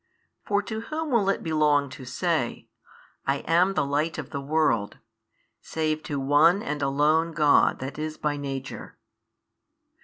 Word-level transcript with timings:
For 0.43 0.63
to 0.63 0.81
whom 0.81 1.11
will 1.11 1.29
it 1.29 1.43
belong 1.43 1.87
to 1.91 2.05
say, 2.05 2.67
I 3.27 3.41
am 3.45 3.75
the 3.75 3.85
light 3.85 4.17
of 4.17 4.31
the 4.31 4.41
world, 4.41 4.97
save 5.61 6.01
to 6.05 6.19
One 6.19 6.63
and 6.63 6.81
Alone 6.81 7.33
God 7.33 7.77
That 7.77 7.99
is 7.99 8.17
by 8.17 8.35
Nature? 8.35 8.97